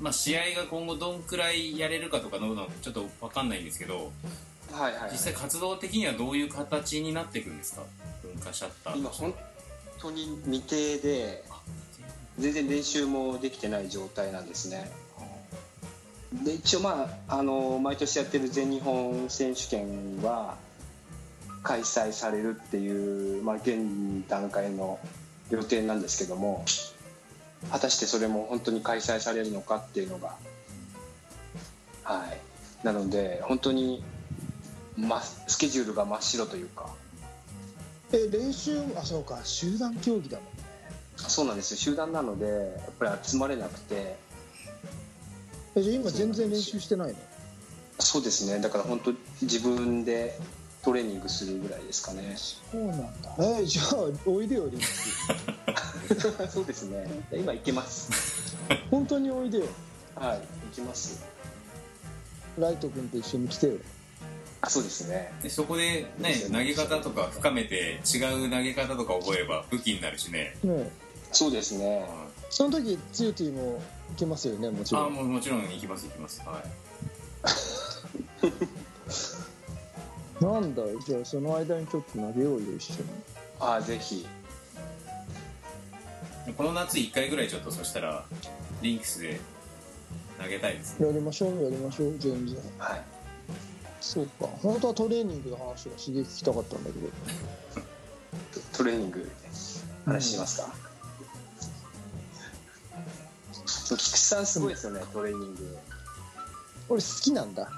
[0.00, 4.12] まあ、試合が今後どんくらいやれるかとかののちょっと分かんないんですけど
[4.72, 5.10] はいはいはい。
[5.12, 7.82] 実際活動的にはどういう形になっていくんですか？
[8.22, 9.34] 文化シャッター今本
[9.98, 11.44] 当に未定で
[12.38, 14.90] 全然練習もできてない状態なんですね。
[16.44, 20.56] で一応まああの毎年やってる全日本選手権は
[21.62, 24.98] 開催されるっていう、まあ、現段階の
[25.50, 26.64] 予定なんですけども
[27.70, 30.36] 果たしてそれも本当に開催されるのかっていうのが。
[32.04, 32.86] はい。
[32.86, 34.04] なので本当に、
[34.96, 36.94] ま、スケジュールが真っ白というか。
[38.12, 39.40] え練習あそうか。
[39.42, 40.50] 集団競技だもんね。
[41.16, 41.72] そうなんです。
[41.72, 42.52] よ集団なのでや
[42.88, 44.16] っぱり集まれなくて。
[45.74, 47.14] えじゃあ今全然練習してないの？
[47.98, 48.60] そうですね。
[48.60, 50.38] だから本当自分で
[50.86, 52.36] トレーニングするぐらいですかね。
[52.36, 53.34] そうなんだ。
[53.40, 55.26] えじゃあおいでよリンクス
[56.48, 57.08] そうですね。
[57.32, 58.56] 今行けます。
[58.88, 59.64] 本当においでよ。
[60.14, 61.26] はい行きます。
[62.56, 63.72] ライト君と一緒に来てよ。
[64.60, 65.32] あそうですね。
[65.42, 70.88] でそこでね投げ方とか深めて違う投げ方とか覚えれば武器になるしね、ね
[71.32, 72.06] そうですね。
[72.48, 75.06] その時ツユティも行けますよねもちろん。
[75.06, 76.42] あもうもちろん行きます行きます。
[76.46, 76.62] は
[78.44, 78.76] い
[80.46, 83.08] なんだじゃあその間にちょっと投げようよ一緒に。
[83.60, 84.26] あぜひ。
[86.56, 88.24] この夏1回ぐらいちょっとそしたら
[88.80, 89.40] リンクスで
[90.40, 91.06] 投げたいですね。
[91.06, 92.56] やりましょうやりましょう全然。
[92.78, 93.02] はい。
[94.00, 94.46] そうか。
[94.62, 97.08] 本当はトレーニングの話がすげえ聞きたかったんだけど。
[98.76, 99.28] トレーニング
[100.04, 100.72] 話しますか、
[103.86, 105.78] 菊池さんすごいですよねトレーニング。
[106.88, 107.68] 俺好きなんだ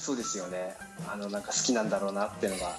[0.00, 0.74] そうですよね。
[1.06, 2.78] あのなんか好きなんだろうなっていうのが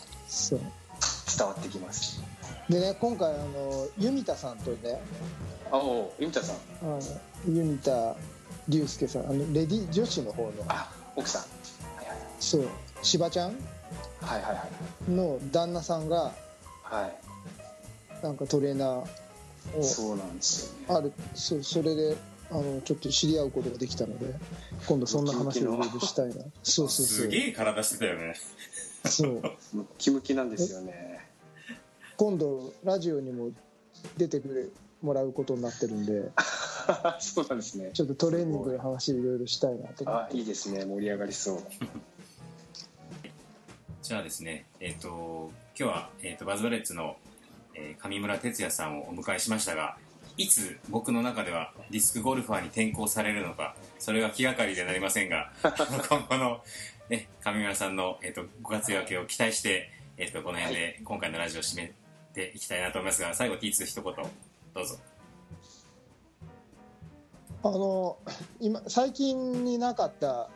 [1.37, 2.19] 伝わってきます。
[2.67, 4.99] でね今回あのユミタさんとね
[5.71, 6.55] あおゆみたさん。
[6.81, 6.99] あの
[7.47, 8.15] ユミタ
[8.67, 11.41] 龍介さんあのレディ女子の方のあ奥さん。
[11.97, 12.17] はいはい。
[12.39, 12.67] そう
[13.03, 13.55] 芝ちゃん？
[14.21, 14.67] はいはいは
[15.07, 15.11] い。
[15.11, 16.33] の旦那さんが
[16.83, 17.07] は
[18.21, 18.23] い。
[18.23, 20.99] なんかトレーナーをそうなんですよね。
[20.99, 22.17] あるそうそれで
[22.51, 24.33] あのちょっと知り合うことができたので
[24.85, 26.33] 今度そんな話をいろいろしたいな。
[26.35, 27.05] そうそうそう。
[27.05, 28.35] すげえ体してたよね。
[29.05, 29.41] そう。
[29.73, 31.25] ムキムキなんですよね。
[32.17, 33.51] 今度ラジオにも
[34.17, 34.65] 出てくれ
[35.01, 36.29] もらうことになってるんで
[37.19, 37.91] そうなんですね。
[37.93, 40.33] ちょっとトレーニングの話いろいろしたいなと思って。
[40.33, 40.85] あいいですね。
[40.85, 41.59] 盛り上がりそう。
[44.01, 47.15] じゃあですねえっ、と今日は、えー、とバズバレッツの、
[47.75, 49.95] えー上村哲也さんをお迎えしましたが
[50.41, 56.63] いつ僕の中ではディスクゴルファーに転向されるのかそれは気がかりでなりませんが 今後の、
[57.09, 61.93] ね、上村さんの、えー、とご活躍を期待して、えー、とこの辺で今回のラジオを締め
[62.33, 64.97] ていきたいなと思いますが最後 T2 一言どうぞ。
[67.63, 68.17] あの
[68.59, 70.49] 今最近になかった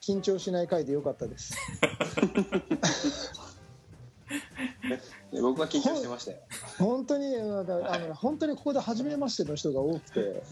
[0.00, 1.54] 緊張しない回でよかったです。
[4.88, 5.00] で
[5.32, 6.38] 僕は緊張してましたよ。
[6.78, 10.42] 本当になんかあの本当にここで初めましての人が多くて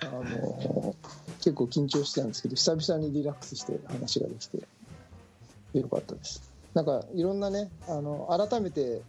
[0.00, 0.94] あの
[1.38, 4.58] 結構緊張してたんですけど久々にリラックスして話ができて
[5.74, 6.42] よかったです。
[6.74, 9.02] なんかいろんなねあの改めて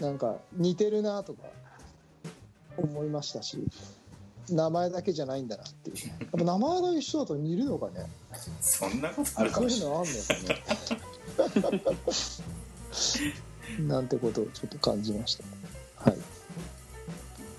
[0.00, 1.42] なんか似てるなとか
[2.76, 3.58] 思いましたし
[4.48, 6.08] 名前だけじゃないんだなっていう。
[6.08, 8.06] やっぱ名前が一緒だと似るのかね。
[8.60, 9.96] そんなことあるかそうもしれない。
[9.96, 11.98] いうのあんのかね
[13.80, 15.44] なんてことをちょっと感じました。
[16.10, 16.18] はい。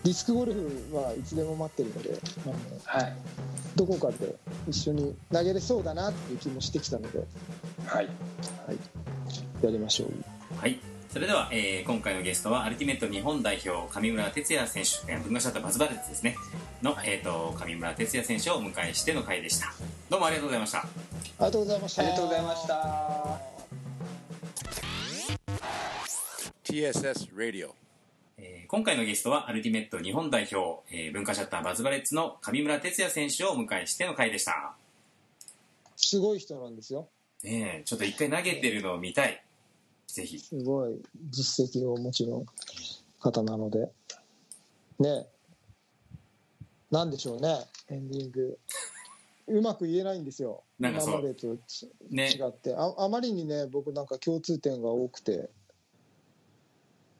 [0.03, 2.53] ディスクゴルフはいつでも待ってるのであの
[2.85, 3.15] はい。
[3.75, 4.35] どこかで
[4.67, 7.19] 一緒に投げれそうだなっていう気もしてきたので、
[7.85, 8.05] はい。
[8.65, 10.59] はい、やりましょう。
[10.59, 10.79] はい。
[11.11, 16.35] それでは、えー今回のゲストは、アルティメット日本代表、上村哲也選手、えー文化シャッターバズバレッツですね、
[16.83, 19.73] の、えっ、と、上村哲也選手をお迎えしての回でした。
[20.09, 20.79] どうもありがとうございました。
[20.79, 20.83] あ
[21.39, 22.01] りがとうございました。
[22.03, 23.58] ありがとうございました
[26.69, 27.71] TSS Radio.
[28.37, 34.75] えー今回のゲストは、アルティメット日本代表、えー文化シャッターバズバレッツの上村哲也選手をお迎えしての回でした。
[35.95, 37.07] すごい人なんですよ。
[37.43, 39.43] ねえ、ちょっと一回投げてるのを見たい。
[40.05, 40.37] ぜひ。
[40.37, 41.01] すごい
[41.31, 42.45] 実績をお持ちの
[43.19, 43.89] 方なので。
[44.99, 45.25] ね
[46.91, 47.65] なんでしょうね。
[47.89, 48.59] エンディング。
[49.47, 50.61] うまく言えないんですよ。
[50.79, 51.09] なんかそう。
[51.13, 52.29] 今までとちね。
[52.29, 52.75] 違って。
[52.75, 55.49] ああまりにね僕なんか共通点が多くて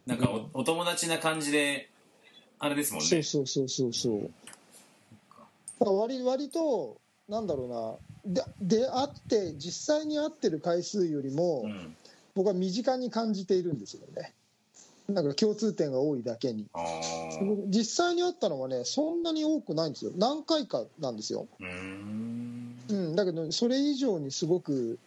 [0.06, 1.90] なんかおお友達な感じで、
[2.60, 3.08] あれですもんね。
[3.08, 4.32] そうそうそうそう
[5.80, 6.98] 割割と
[7.28, 8.34] なんだろうな。
[8.34, 11.96] で出会って実際に会ってる回数よりも、うん。
[12.36, 14.34] 僕は身近に感じているんですよね。
[15.08, 16.68] なんか共通点が多いだけに。
[17.68, 20.12] 実際に会ったのはねそんなに多くないんですよ。
[20.16, 21.48] 何回かなんですよ。
[21.60, 25.00] うん、だけどそれ以上にすごく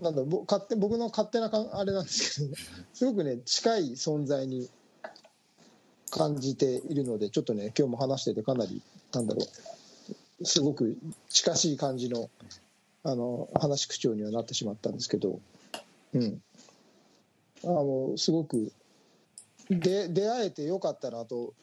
[0.00, 2.56] なんだぼ勝手僕の勝手なかあれなんですけどね。
[2.94, 4.68] すごくね近い存在に
[6.10, 8.82] 感じているのでちょっとね今日も話しててかなり
[9.12, 9.42] なんだろ
[10.40, 10.96] うすごく
[11.28, 12.30] 近しい感じの
[13.04, 15.40] あの話口調にはなってしまったんですけど、
[16.14, 16.40] うん、
[17.64, 18.72] あのすごく
[19.68, 21.54] で出会えてよかったなと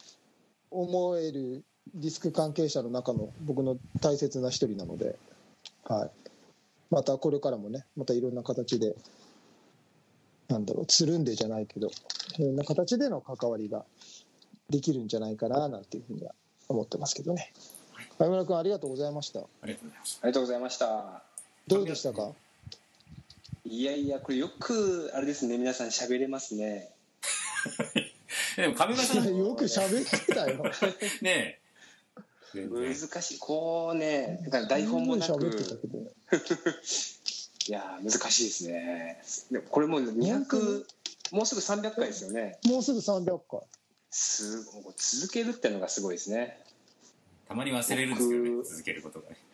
[0.71, 1.63] 思える
[1.93, 5.17] ディスク関係者の中の僕の大切な一人なので、
[5.86, 6.28] はい、
[6.90, 8.96] またこれからもねまたいろんな形で
[10.48, 11.88] なんだろうつるんでじゃないけど
[12.38, 13.86] いろんな形での関わりが
[14.70, 16.34] できるんじゃないかななんていうふうには
[16.68, 17.52] 思ってますけどね。
[18.18, 19.40] 相村君ありがとうございました。
[19.40, 21.24] ありがとうございましありがとうございました。
[21.68, 22.32] どうでしたか？
[23.66, 26.92] いやいやこれよくあれですね皆さん喋れますね。
[28.56, 30.64] た でも上村さんよく喋ってたよ。
[31.22, 31.59] ね
[32.54, 33.39] 難しい。
[33.39, 35.32] こうねだから台本もなく。
[37.68, 39.22] いやー難しいですね。
[39.52, 40.86] でもこれもう200
[41.32, 42.58] もうすぐ300回ですよね。
[42.66, 43.62] もうすぐ300回。
[44.12, 44.93] すごい。
[44.97, 46.60] 続けるってのがすごいですね。
[47.47, 48.68] たまに忘れるんですけどね僕。
[48.70, 49.30] 続けることが。
[49.30, 49.38] ね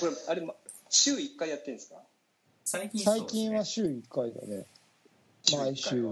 [0.00, 0.54] これあれま
[0.90, 1.96] 週1回やってるんですか？
[2.64, 3.40] 最近そう最ですね。
[3.42, 4.66] 近は週1回だね。
[5.52, 6.06] 毎週。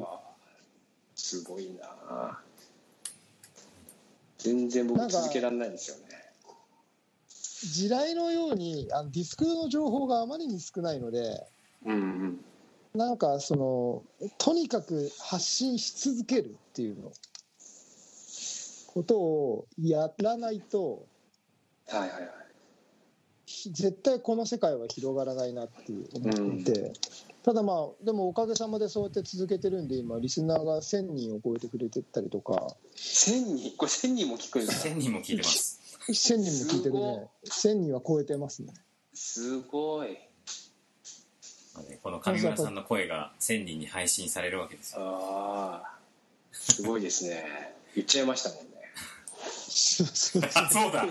[1.15, 2.41] すごいな
[4.43, 6.21] 全然僕続けられないんですよね。
[7.29, 11.47] 地雷のようにあのディスクの情報があまりに少ないので
[11.85, 12.45] うんうん。
[12.95, 14.03] なんかその
[14.39, 17.13] とにかく発信し続けるっていうの
[18.87, 21.07] ことをやらないと
[21.89, 22.23] はいはいはい。
[22.23, 22.40] ひ
[23.73, 26.93] 絶対この世界は広がらないなって思っていて、
[27.43, 32.75] ただまあでもおかげさまでそうやって続けてるんで今リスナーが1000人を超えてくれてたりとか。
[32.97, 33.77] 1000人？
[33.77, 35.81] これ1000人も聞くんですか1000人も聞いてます。
[36.09, 37.29] 1000人も聞いてるね。
[37.47, 38.73] 1000人は超えてますね。
[39.15, 40.19] すごい。
[42.03, 45.03] この上村さんの声が1000人に配信されるわけですよ。
[45.03, 45.99] ああ
[46.53, 47.75] すごいですね。
[47.95, 48.70] 言っちゃいましたもんね
[49.73, 51.05] そうそうあそうだ。
[51.05, 51.11] やばい。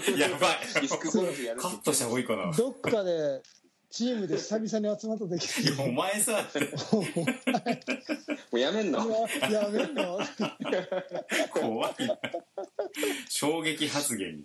[0.75, 2.51] ディスクゴルフやるカットした方がいいかな。
[2.51, 3.41] どっかで
[3.89, 5.39] チームで久々に集まった時に。
[5.81, 6.45] お前さ。
[6.91, 7.03] も
[8.53, 8.99] うやめんの？
[9.41, 10.19] ややめんの？
[11.51, 12.17] 怖いな。
[13.29, 14.43] 衝撃発言。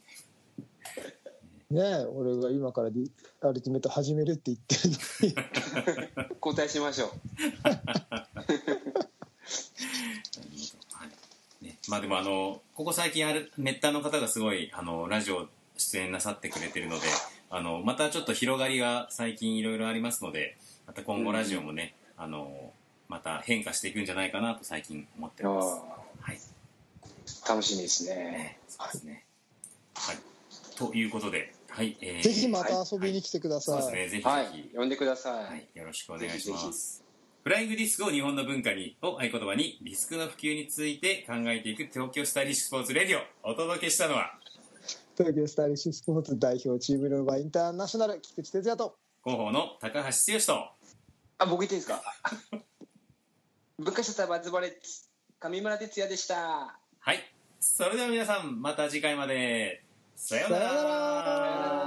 [1.70, 3.08] みねえ俺が今からディ
[3.40, 4.96] アルティメット始めるって言ってるの
[6.28, 6.36] に。
[6.40, 7.08] 交代しましょう。
[7.68, 7.74] は
[8.46, 8.50] い
[11.64, 17.06] ね、まあでもあのここ最近あるメッターの方がすごいあのラジオ出演なさってくれてるので
[17.50, 20.56] あのまたちょっと広がりが最近いろいろありますので
[20.86, 22.72] また今後ラジオもね、あの
[23.08, 25.68] また変化していくんじゃないかなと最近思ってます。
[26.20, 26.38] はい、
[27.46, 28.14] あ楽しみですね。
[28.14, 29.24] ねそうですね。
[29.94, 30.16] はい、
[30.76, 32.22] ということで、はい、えー。
[32.22, 34.70] ぜひまた遊びに来てください、そうですね、ぜひぜひ、はい。
[34.74, 36.66] 呼んでください、はい、よろしくお願いしぜひぜひ。
[36.66, 37.03] ます。
[37.44, 43.50] フライングディスクを日本の文化にを合言葉にディスクの普及について考えていく東京スタイリッシュスポーツレディオ。
[43.50, 44.32] お届けしたのは
[45.16, 48.96] 東京スタイリッシュスポーツ代表チームローバーインターナショナル菊池哲也と。
[49.24, 50.68] 広報の高橋剛と
[51.38, 52.02] あ僕言っていいですか？
[53.78, 55.08] 文化社バズバレッツ
[55.40, 56.78] 上村哲也でした。
[57.00, 57.18] はい。
[57.60, 59.82] それでは皆さんまた次回まで。
[60.16, 61.83] さようなさようならら